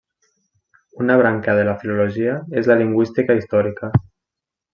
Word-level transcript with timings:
Una 1.03 1.17
branca 1.19 1.55
de 1.59 1.65
la 1.67 1.75
Filologia 1.83 2.33
és 2.63 2.71
la 2.73 2.79
lingüística 2.81 3.37
històrica. 3.43 3.93